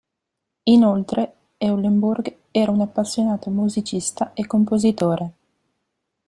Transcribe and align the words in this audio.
Inoltre 0.63 1.31
Eulenburg 1.59 2.35
era 2.49 2.71
un 2.71 2.81
appassionato 2.81 3.51
musicista 3.51 4.33
e 4.33 4.47
compositore. 4.47 5.33